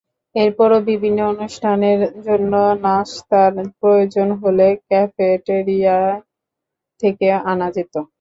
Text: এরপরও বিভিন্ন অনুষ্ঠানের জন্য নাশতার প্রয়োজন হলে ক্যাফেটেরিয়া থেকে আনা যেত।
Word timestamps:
এরপরও 0.35 0.79
বিভিন্ন 0.89 1.19
অনুষ্ঠানের 1.33 1.99
জন্য 2.27 2.53
নাশতার 2.83 3.51
প্রয়োজন 3.79 4.27
হলে 4.41 4.67
ক্যাফেটেরিয়া 4.87 5.97
থেকে 7.03 7.27
আনা 7.51 7.67
যেত। 7.75 7.93